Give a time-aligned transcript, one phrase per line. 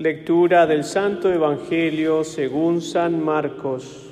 [0.00, 4.08] Lectura del Santo Evangelio según San Marcos.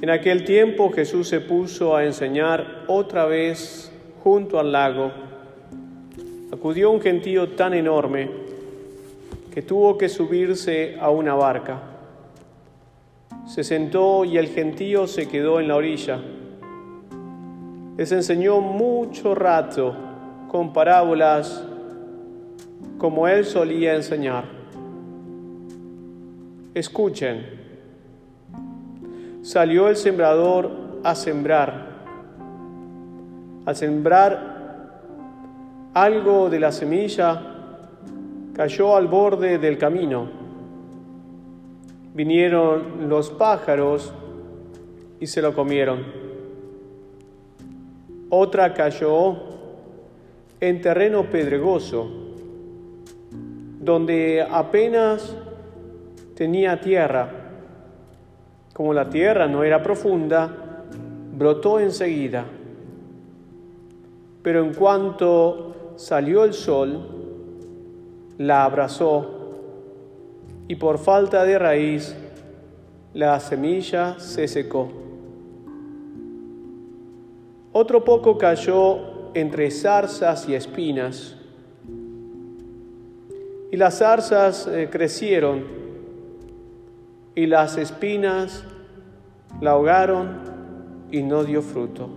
[0.00, 3.92] En aquel tiempo Jesús se puso a enseñar otra vez
[4.22, 5.12] junto al lago.
[6.50, 8.30] Acudió un gentío tan enorme
[9.52, 11.82] que tuvo que subirse a una barca.
[13.46, 16.22] Se sentó y el gentío se quedó en la orilla
[17.96, 19.94] les enseñó mucho rato
[20.48, 21.64] con parábolas
[22.98, 24.44] como él solía enseñar.
[26.74, 27.44] Escuchen,
[29.42, 31.94] salió el sembrador a sembrar.
[33.64, 34.54] Al sembrar
[35.94, 37.42] algo de la semilla,
[38.54, 40.28] cayó al borde del camino.
[42.12, 44.12] Vinieron los pájaros
[45.20, 46.23] y se lo comieron
[48.34, 49.36] otra cayó
[50.60, 52.08] en terreno pedregoso,
[53.80, 55.36] donde apenas
[56.34, 57.28] tenía tierra.
[58.72, 60.50] Como la tierra no era profunda,
[61.36, 62.44] brotó enseguida.
[64.42, 67.08] Pero en cuanto salió el sol,
[68.38, 69.34] la abrazó
[70.66, 72.16] y por falta de raíz,
[73.12, 75.03] la semilla se secó.
[77.76, 81.34] Otro poco cayó entre zarzas y espinas.
[83.72, 85.64] Y las zarzas eh, crecieron
[87.34, 88.62] y las espinas
[89.60, 90.38] la ahogaron
[91.10, 92.10] y no dio fruto.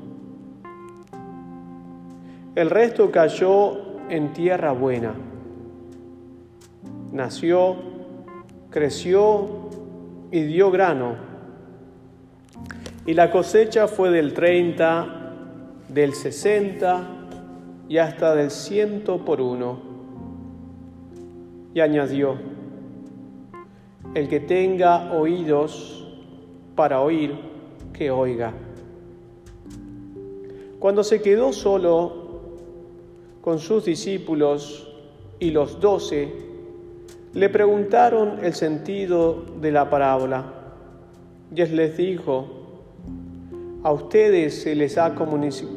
[2.54, 3.80] El resto cayó
[4.12, 5.16] en tierra buena.
[7.12, 7.78] Nació,
[8.70, 9.72] creció
[10.32, 11.16] y dio grano.
[13.08, 15.17] Y la cosecha fue del treinta
[15.90, 17.08] del 60
[17.90, 19.80] y hasta del ciento por uno.
[21.74, 22.36] Y añadió,
[24.14, 26.08] el que tenga oídos
[26.76, 27.36] para oír,
[27.94, 28.54] que oiga.
[30.80, 32.28] Cuando se quedó solo
[33.42, 34.92] con sus discípulos
[35.40, 36.34] y los doce,
[37.34, 40.54] le preguntaron el sentido de la parábola.
[41.56, 42.48] Y él les dijo,
[43.84, 45.77] a ustedes se les ha comunicado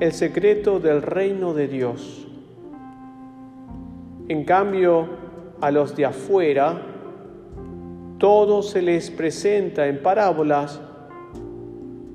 [0.00, 2.26] el secreto del reino de Dios.
[4.28, 5.06] En cambio,
[5.60, 6.80] a los de afuera,
[8.18, 10.80] todo se les presenta en parábolas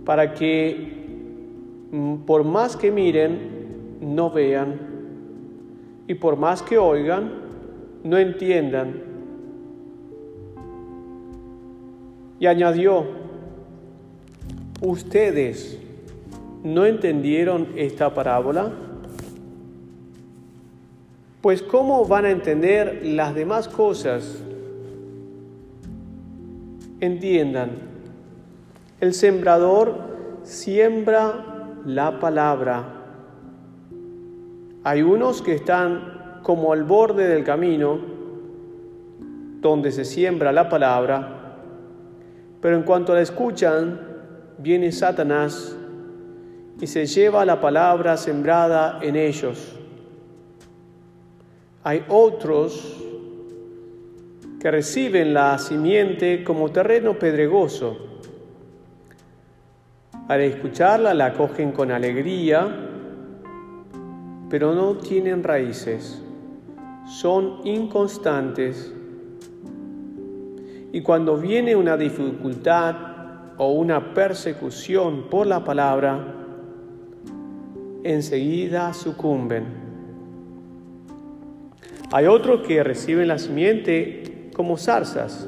[0.05, 3.57] para que mm, por más que miren,
[4.01, 4.79] no vean,
[6.07, 7.31] y por más que oigan,
[8.03, 9.03] no entiendan.
[12.39, 13.27] Y añadió,
[14.81, 15.79] ¿Ustedes
[16.67, 18.69] no entendieron esta parábola?
[21.41, 24.39] Pues ¿cómo van a entender las demás cosas?
[26.99, 27.71] Entiendan,
[28.99, 29.95] el sembrador
[30.43, 32.83] siembra la palabra.
[34.83, 37.99] Hay unos que están como al borde del camino
[39.61, 41.59] donde se siembra la palabra,
[42.59, 44.01] pero en cuanto la escuchan,
[44.57, 45.76] viene Satanás
[46.79, 49.75] y se lleva la palabra sembrada en ellos.
[51.83, 53.03] Hay otros
[54.59, 57.97] que reciben la simiente como terreno pedregoso.
[60.27, 62.67] Al escucharla la cogen con alegría,
[64.49, 66.21] pero no tienen raíces,
[67.05, 68.93] son inconstantes.
[70.91, 73.07] Y cuando viene una dificultad,
[73.57, 76.46] o una persecución por la palabra,
[78.13, 79.65] enseguida sucumben.
[82.11, 85.47] Hay otros que reciben la simiente como zarzas.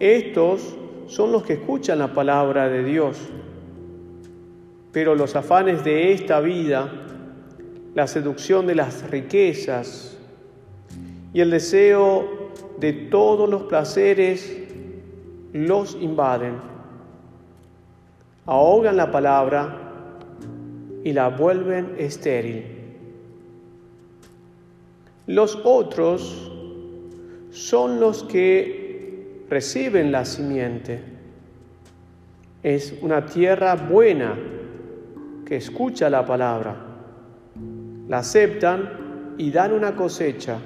[0.00, 0.76] Estos
[1.06, 3.18] son los que escuchan la palabra de Dios,
[4.90, 6.90] pero los afanes de esta vida,
[7.94, 10.18] la seducción de las riquezas
[11.32, 12.50] y el deseo
[12.80, 14.58] de todos los placeres
[15.52, 16.56] los invaden,
[18.44, 19.83] ahogan la palabra
[21.04, 22.64] y la vuelven estéril.
[25.26, 26.50] Los otros
[27.50, 31.00] son los que reciben la simiente.
[32.62, 34.34] Es una tierra buena
[35.44, 36.74] que escucha la palabra,
[38.08, 40.58] la aceptan y dan una cosecha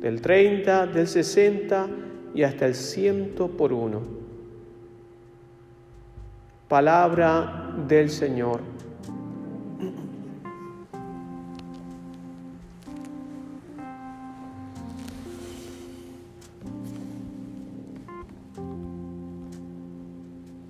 [0.00, 1.88] del 30, del 60
[2.34, 4.00] y hasta el ciento por uno.
[6.68, 8.77] Palabra del Señor.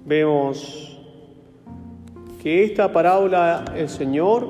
[0.08, 0.98] Vemos
[2.42, 4.48] que esta parábola el Señor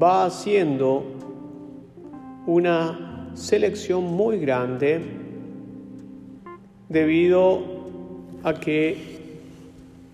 [0.00, 1.02] va haciendo
[2.46, 5.00] una selección muy grande
[6.88, 7.62] debido
[8.44, 8.96] a que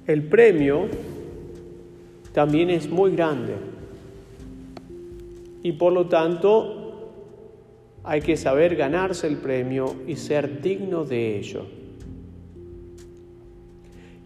[0.07, 0.87] el premio
[2.33, 3.57] también es muy grande
[5.63, 7.11] y por lo tanto
[8.05, 11.86] hay que saber ganarse el premio y ser digno de ello.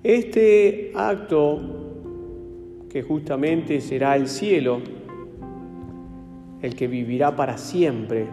[0.03, 1.61] Este acto,
[2.89, 4.81] que justamente será el cielo,
[6.63, 8.27] el que vivirá para siempre,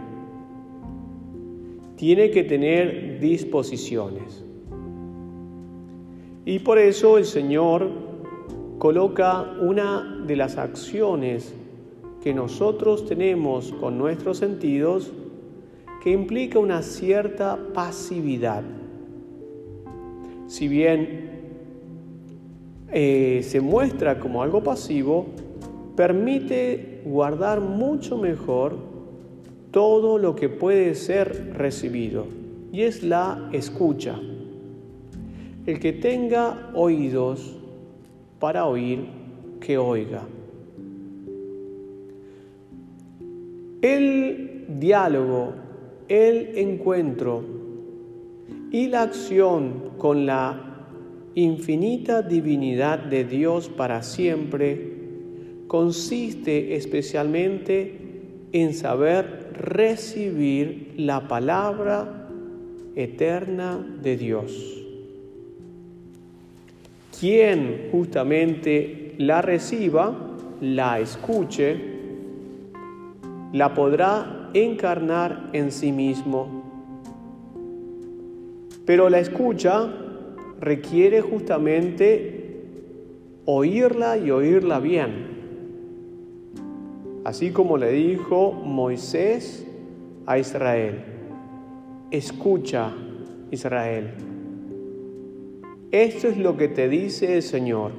[1.97, 4.45] tiene que tener disposiciones.
[6.45, 7.89] Y por eso el Señor
[8.77, 11.53] coloca una de las acciones
[12.23, 15.11] que nosotros tenemos con nuestros sentidos
[16.01, 18.63] que implica una cierta pasividad.
[20.45, 21.26] Si bien
[22.91, 25.27] eh, se muestra como algo pasivo,
[25.95, 28.77] permite guardar mucho mejor
[29.71, 32.25] todo lo que puede ser recibido
[32.71, 34.19] y es la escucha.
[35.65, 37.57] El que tenga oídos
[38.39, 39.05] para oír,
[39.59, 40.23] que oiga.
[43.81, 45.53] El diálogo,
[46.07, 47.43] el encuentro
[48.71, 50.66] y la acción con la
[51.37, 54.93] infinita divinidad de Dios para siempre
[55.67, 57.99] consiste especialmente
[58.53, 62.27] en saber recibir la palabra
[62.95, 64.83] eterna de Dios.
[67.19, 71.77] Quien justamente la reciba, la escuche,
[73.53, 76.63] la podrá encarnar en sí mismo.
[78.87, 80.05] Pero la escucha
[80.59, 82.61] requiere justamente
[83.45, 85.37] oírla y oírla bien.
[87.23, 89.65] Así como le dijo Moisés
[90.25, 91.03] a Israel,
[92.11, 92.93] escucha
[93.51, 94.13] Israel
[95.91, 97.93] esto es lo que te dice el Señor.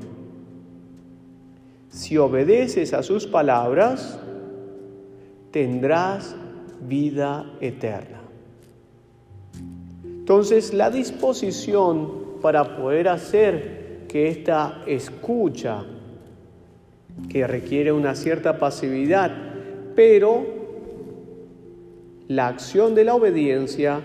[1.89, 4.21] Si obedeces a sus palabras,
[5.51, 6.37] tendrás
[6.87, 8.21] vida eterna.
[10.05, 15.85] Entonces, la disposición para poder hacer que esta escucha,
[17.29, 19.31] que requiere una cierta pasividad,
[19.95, 20.47] pero
[22.29, 24.01] la acción de la obediencia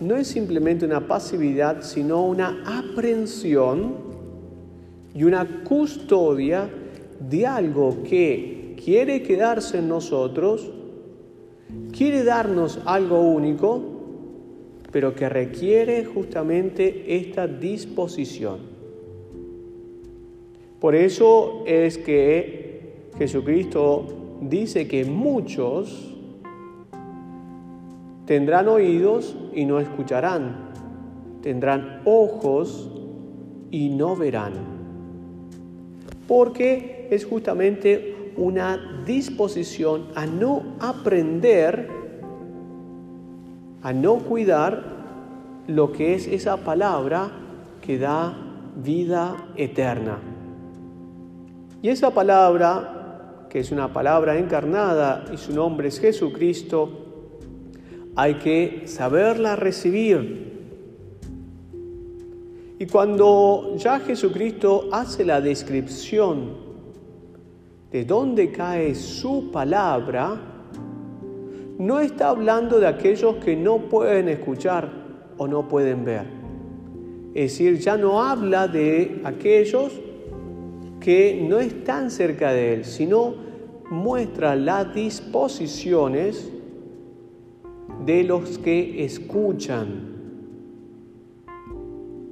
[0.00, 3.94] no es simplemente una pasividad, sino una aprensión
[5.14, 6.68] y una custodia
[7.18, 10.70] de algo que quiere quedarse en nosotros,
[11.96, 13.97] quiere darnos algo único,
[14.90, 18.58] pero que requiere justamente esta disposición.
[20.80, 26.14] Por eso es que Jesucristo dice que muchos
[28.28, 30.68] Tendrán oídos y no escucharán.
[31.40, 32.90] Tendrán ojos
[33.70, 34.52] y no verán.
[36.26, 41.88] Porque es justamente una disposición a no aprender,
[43.82, 44.82] a no cuidar
[45.66, 47.30] lo que es esa palabra
[47.80, 48.36] que da
[48.76, 50.18] vida eterna.
[51.80, 57.06] Y esa palabra, que es una palabra encarnada y su nombre es Jesucristo,
[58.16, 60.48] hay que saberla recibir.
[62.80, 66.68] Y cuando ya Jesucristo hace la descripción
[67.90, 70.57] de dónde cae su palabra,
[71.78, 74.90] no está hablando de aquellos que no pueden escuchar
[75.36, 76.26] o no pueden ver.
[77.34, 79.92] Es decir, ya no habla de aquellos
[81.00, 83.34] que no están cerca de Él, sino
[83.90, 86.52] muestra las disposiciones
[88.04, 90.16] de los que escuchan.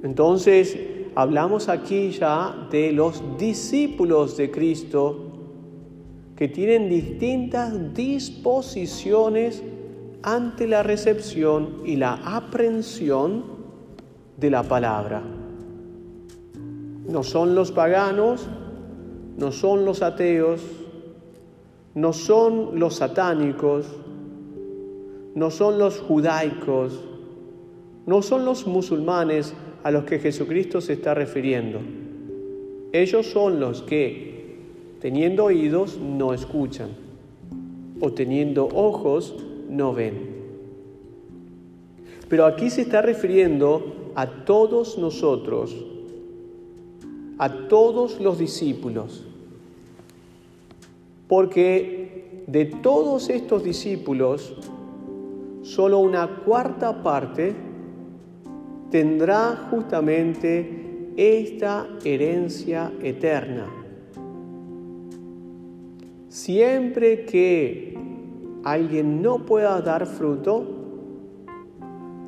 [0.03, 0.77] Entonces,
[1.15, 5.26] hablamos aquí ya de los discípulos de Cristo
[6.37, 9.63] que tienen distintas disposiciones
[10.21, 13.43] ante la recepción y la aprensión
[14.37, 15.23] de la palabra.
[17.09, 18.47] No son los paganos,
[19.37, 20.61] no son los ateos,
[21.95, 23.87] no son los satánicos,
[25.33, 27.03] no son los judaicos,
[28.05, 31.79] no son los musulmanes a los que Jesucristo se está refiriendo.
[32.91, 34.36] Ellos son los que,
[34.99, 36.89] teniendo oídos, no escuchan,
[37.99, 39.35] o teniendo ojos,
[39.69, 40.35] no ven.
[42.29, 45.75] Pero aquí se está refiriendo a todos nosotros
[47.37, 49.23] a todos los discípulos,
[51.27, 54.55] porque de todos estos discípulos,
[55.61, 57.53] solo una cuarta parte
[58.89, 63.67] tendrá justamente esta herencia eterna.
[66.37, 67.97] Siempre que
[68.63, 70.63] alguien no pueda dar fruto,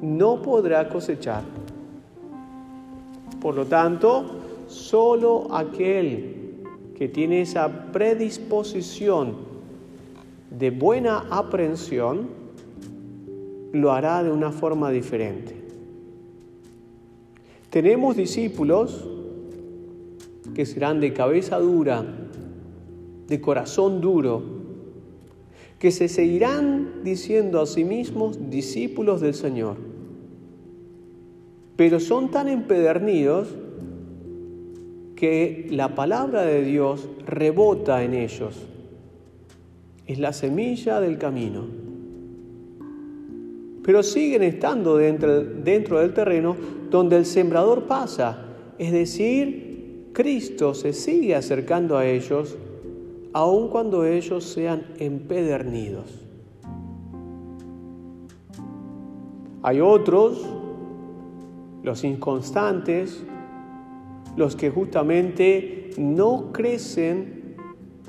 [0.01, 1.43] no podrá cosechar.
[3.39, 4.25] Por lo tanto,
[4.67, 6.63] solo aquel
[6.97, 9.35] que tiene esa predisposición
[10.49, 12.29] de buena aprehensión
[13.73, 15.55] lo hará de una forma diferente.
[17.69, 19.07] Tenemos discípulos
[20.55, 22.18] que serán de cabeza dura,
[23.29, 24.41] de corazón duro,
[25.77, 29.77] que se seguirán diciendo a sí mismos discípulos del Señor,
[31.77, 33.55] pero son tan empedernidos
[35.15, 38.55] que la palabra de Dios rebota en ellos.
[40.05, 41.65] Es la semilla del camino.
[43.83, 46.55] Pero siguen estando dentro, dentro del terreno
[46.89, 48.45] donde el sembrador pasa.
[48.77, 52.57] Es decir, Cristo se sigue acercando a ellos
[53.33, 56.25] aun cuando ellos sean empedernidos.
[59.62, 60.45] Hay otros,
[61.83, 63.24] los inconstantes,
[64.38, 67.55] los que justamente no crecen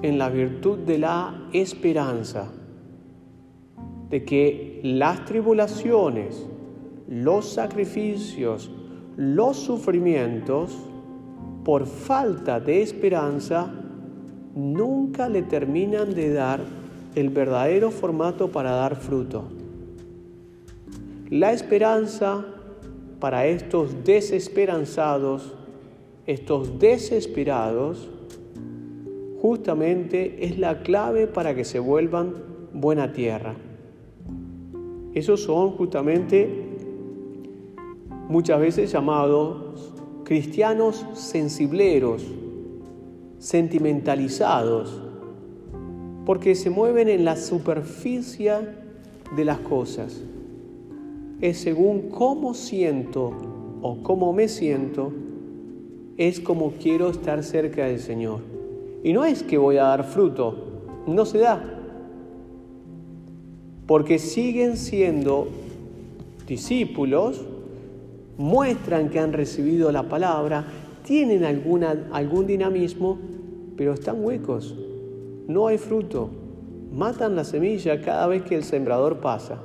[0.02, 2.50] en la virtud de la esperanza,
[4.08, 6.46] de que las tribulaciones,
[7.08, 8.70] los sacrificios,
[9.16, 10.78] los sufrimientos,
[11.64, 13.79] por falta de esperanza,
[14.54, 16.60] nunca le terminan de dar
[17.14, 19.44] el verdadero formato para dar fruto.
[21.28, 22.44] La esperanza
[23.20, 25.54] para estos desesperanzados,
[26.26, 28.08] estos desesperados,
[29.40, 32.34] justamente es la clave para que se vuelvan
[32.72, 33.54] buena tierra.
[35.14, 36.48] Esos son justamente
[38.28, 39.92] muchas veces llamados
[40.24, 42.24] cristianos sensibleros,
[43.40, 45.02] sentimentalizados,
[46.24, 48.52] porque se mueven en la superficie
[49.34, 50.22] de las cosas.
[51.40, 53.32] Es según cómo siento
[53.82, 55.12] o cómo me siento,
[56.18, 58.40] es como quiero estar cerca del Señor.
[59.02, 60.54] Y no es que voy a dar fruto,
[61.06, 61.64] no se da,
[63.86, 65.48] porque siguen siendo
[66.46, 67.40] discípulos,
[68.36, 70.66] muestran que han recibido la palabra,
[71.10, 73.18] tienen alguna, algún dinamismo,
[73.76, 74.76] pero están huecos,
[75.48, 76.30] no hay fruto,
[76.92, 79.60] matan la semilla cada vez que el sembrador pasa,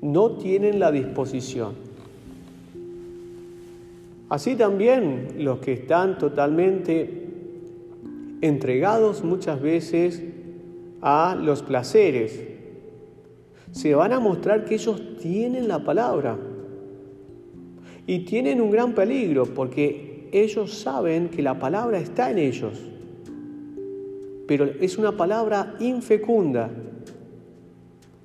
[0.00, 1.74] no tienen la disposición.
[4.30, 7.28] Así también los que están totalmente
[8.40, 10.24] entregados muchas veces
[11.02, 12.42] a los placeres,
[13.70, 16.36] se van a mostrar que ellos tienen la palabra
[18.06, 22.80] y tienen un gran peligro porque ellos saben que la palabra está en ellos,
[24.46, 26.70] pero es una palabra infecunda.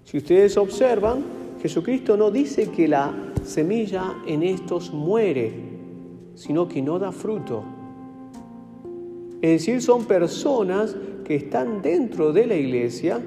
[0.04, 1.24] Si ustedes observan,
[1.62, 5.52] Jesucristo no dice que la semilla en estos muere,
[6.36, 7.64] sino que no da fruto.
[9.42, 13.20] Es decir, son personas que están dentro de la iglesia,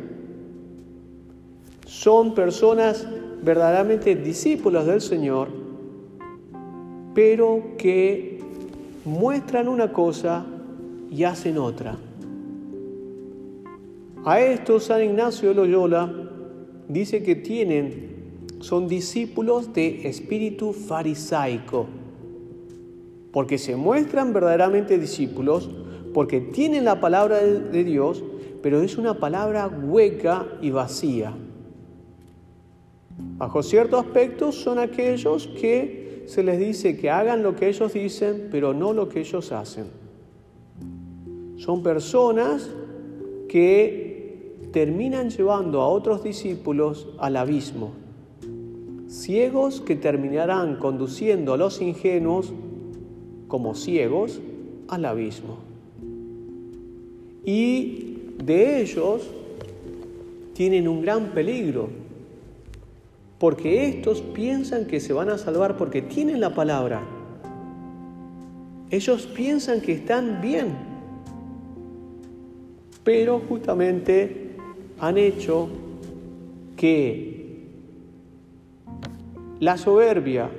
[1.86, 3.06] son personas
[3.42, 5.59] verdaderamente discípulos del Señor,
[7.14, 8.38] pero que
[9.04, 10.46] muestran una cosa
[11.10, 11.96] y hacen otra.
[14.24, 16.12] A estos San Ignacio de Loyola
[16.88, 18.10] dice que tienen,
[18.60, 21.86] son discípulos de espíritu farisaico,
[23.32, 25.70] porque se muestran verdaderamente discípulos,
[26.12, 28.22] porque tienen la palabra de Dios,
[28.62, 31.32] pero es una palabra hueca y vacía.
[33.38, 38.48] Bajo cierto aspecto son aquellos que se les dice que hagan lo que ellos dicen,
[38.50, 39.86] pero no lo que ellos hacen.
[41.56, 42.70] Son personas
[43.48, 47.92] que terminan llevando a otros discípulos al abismo.
[49.08, 52.52] Ciegos que terminarán conduciendo a los ingenuos
[53.48, 54.40] como ciegos
[54.88, 55.58] al abismo.
[57.44, 59.22] Y de ellos
[60.52, 61.88] tienen un gran peligro,
[63.40, 67.00] porque estos piensan que se van a salvar porque tienen la palabra.
[68.90, 70.76] Ellos piensan que están bien,
[73.02, 74.56] pero justamente
[74.98, 75.70] han hecho
[76.76, 77.70] que
[79.58, 80.50] la soberbia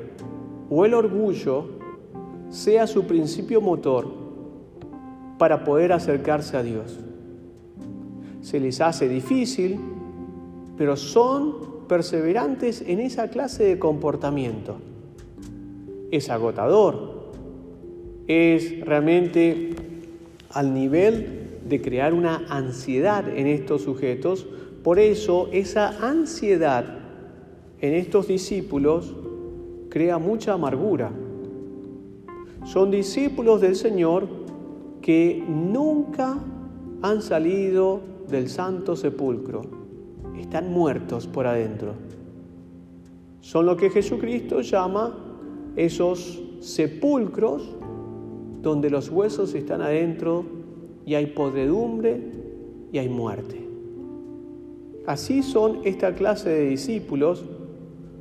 [0.72, 1.66] o el orgullo
[2.50, 4.08] sea su principio motor
[5.38, 7.00] para poder acercarse a Dios.
[8.42, 9.80] Se les hace difícil,
[10.78, 14.78] pero son perseverantes en esa clase de comportamiento.
[16.10, 17.34] Es agotador,
[18.28, 19.72] es realmente
[20.52, 24.48] al nivel de crear una ansiedad en estos sujetos.
[24.86, 26.86] Por eso esa ansiedad
[27.82, 29.14] en estos discípulos
[29.90, 31.12] crea mucha amargura.
[32.64, 34.30] Son discípulos del Señor
[35.02, 36.38] que nunca
[37.02, 39.81] han salido del santo sepulcro.
[40.38, 41.94] Están muertos por adentro.
[43.42, 45.16] Son lo que Jesucristo llama
[45.76, 47.76] esos sepulcros
[48.62, 50.46] donde los huesos están adentro
[51.06, 52.22] y hay podredumbre
[52.92, 53.68] y hay muerte.
[55.08, 57.44] Así son esta clase de discípulos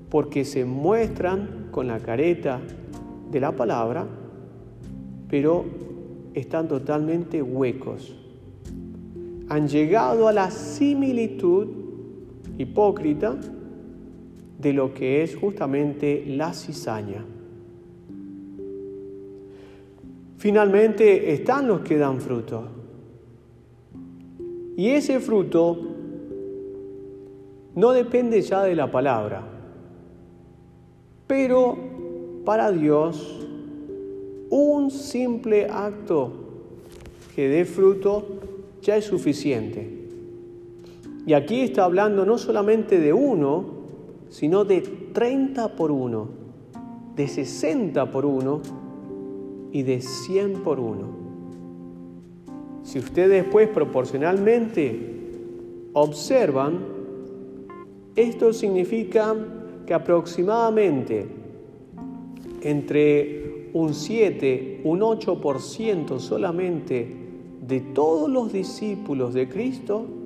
[0.08, 2.60] porque se muestran con la careta
[3.30, 4.06] de la palabra,
[5.28, 5.64] pero
[6.34, 8.16] están totalmente huecos.
[9.48, 11.68] Han llegado a la similitud
[12.60, 13.36] hipócrita
[14.58, 17.24] de lo que es justamente la cizaña.
[20.36, 22.64] Finalmente están los que dan fruto.
[24.76, 25.78] Y ese fruto
[27.74, 29.42] no depende ya de la palabra,
[31.26, 31.76] pero
[32.44, 33.46] para Dios
[34.50, 36.32] un simple acto
[37.34, 38.26] que dé fruto
[38.82, 39.99] ya es suficiente.
[41.30, 43.64] Y aquí está hablando no solamente de uno,
[44.30, 46.26] sino de 30 por uno,
[47.14, 48.60] de 60 por uno
[49.70, 51.06] y de 100 por uno.
[52.82, 55.20] Si ustedes después proporcionalmente
[55.92, 56.80] observan,
[58.16, 59.36] esto significa
[59.86, 61.28] que aproximadamente
[62.62, 67.16] entre un 7, un 8% solamente
[67.68, 70.16] de todos los discípulos de Cristo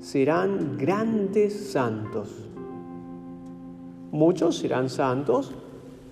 [0.00, 2.28] serán grandes santos.
[4.10, 5.52] Muchos serán santos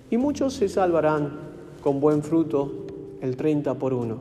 [0.09, 1.39] y muchos se salvarán
[1.81, 2.85] con buen fruto
[3.21, 4.17] el 30 por uno.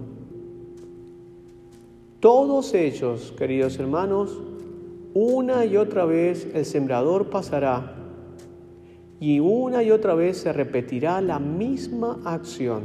[2.20, 4.36] Todos ellos, queridos hermanos,
[5.14, 7.94] una y otra vez el sembrador pasará
[9.20, 12.84] y una y otra vez se repetirá la misma acción.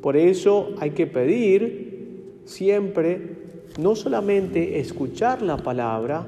[0.00, 3.43] Por eso hay que pedir siempre
[3.78, 6.26] no solamente escuchar la palabra,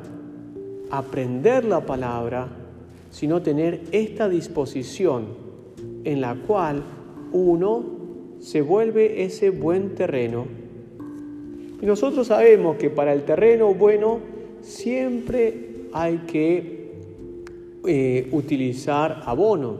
[0.90, 2.48] aprender la palabra,
[3.10, 5.26] sino tener esta disposición
[6.04, 6.82] en la cual
[7.32, 7.84] uno
[8.40, 10.46] se vuelve ese buen terreno.
[11.80, 14.18] Y nosotros sabemos que para el terreno bueno
[14.62, 16.90] siempre hay que
[17.86, 19.76] eh, utilizar abono.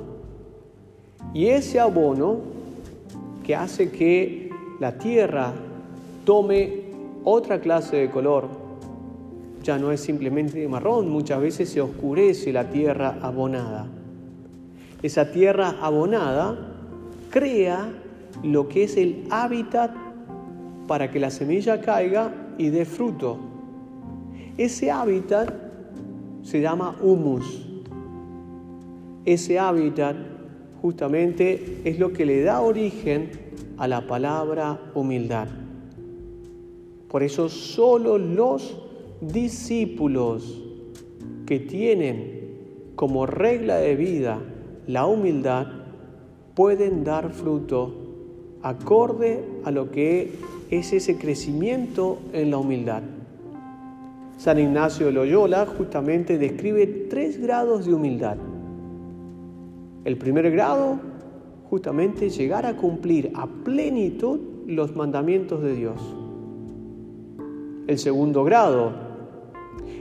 [1.35, 2.38] Y ese abono
[3.44, 4.50] que hace que
[4.81, 5.52] la tierra
[6.24, 6.86] tome
[7.27, 8.49] otra clase de color,
[9.62, 13.87] ya no es simplemente marrón, muchas veces se oscurece la tierra abonada
[15.03, 16.57] esa tierra abonada,
[17.31, 17.89] crea
[18.43, 19.93] lo que es el hábitat
[20.87, 23.39] para que la semilla caiga y dé fruto.
[24.57, 25.53] Ese hábitat
[26.43, 27.67] se llama humus.
[29.25, 30.17] Ese hábitat
[30.81, 33.31] justamente es lo que le da origen
[33.77, 35.49] a la palabra humildad.
[37.16, 38.76] Por eso solo los
[39.22, 40.62] discípulos
[41.46, 44.38] que tienen como regla de vida
[44.87, 45.66] la humildad
[46.55, 50.31] pueden dar fruto acorde a lo que
[50.70, 53.00] es ese crecimiento en la humildad.
[54.37, 58.37] San Ignacio de Loyola justamente describe tres grados de humildad.
[60.05, 61.00] El primer grado,
[61.70, 66.26] justamente llegar a cumplir a plenitud los mandamientos de Dios.
[67.87, 68.92] El segundo grado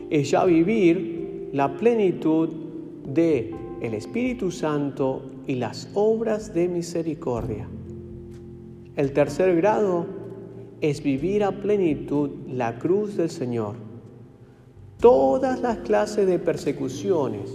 [0.09, 2.49] es ya vivir la plenitud
[3.07, 7.67] de el Espíritu Santo y las obras de misericordia.
[8.95, 10.07] El tercer grado
[10.81, 13.75] es vivir a plenitud la cruz del Señor.
[14.99, 17.53] Todas las clases de persecuciones,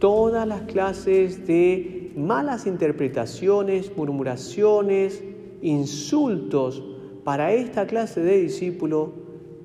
[0.00, 5.22] todas las clases de malas interpretaciones, murmuraciones,
[5.60, 6.82] insultos
[7.24, 9.12] para esta clase de discípulo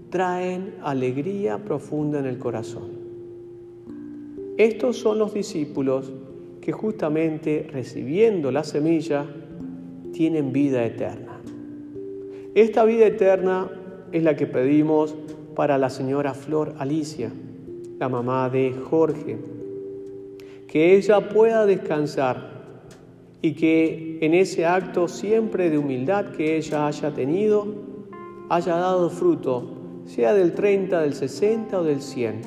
[0.10, 2.98] traen alegría profunda en el corazón.
[4.58, 6.12] Estos son los discípulos
[6.62, 9.26] que justamente recibiendo la semilla
[10.14, 11.40] tienen vida eterna.
[12.56, 13.70] Esta vida eterna
[14.12, 15.16] es la que pedimos
[15.56, 17.32] para la señora Flor Alicia,
[18.00, 19.38] la mamá de Jorge,
[20.68, 22.58] que ella pueda descansar
[23.42, 23.54] y
[24.20, 27.68] en ese acto siempre de humildad que ella haya tenido,
[28.50, 32.42] haya dado fruto, sea del 30, del 60 o del 100.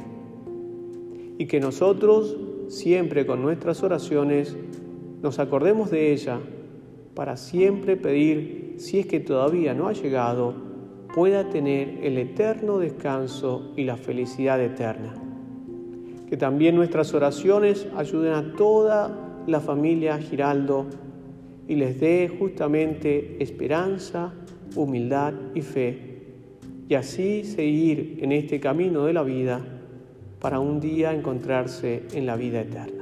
[1.38, 2.36] Y que nosotros,
[2.68, 4.56] siempre con nuestras oraciones,
[5.22, 6.40] nos acordemos de ella
[7.14, 10.54] para siempre pedir, si es que todavía no ha llegado,
[11.14, 15.14] pueda tener el eterno descanso y la felicidad eterna.
[16.28, 20.86] Que también nuestras oraciones ayuden a toda la familia Giraldo
[21.70, 24.34] y les dé justamente esperanza,
[24.74, 25.98] humildad y fe,
[26.88, 29.64] y así seguir en este camino de la vida
[30.40, 32.99] para un día encontrarse en la vida eterna.